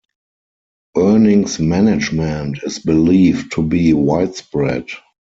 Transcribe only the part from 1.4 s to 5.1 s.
management is believed to be widespread.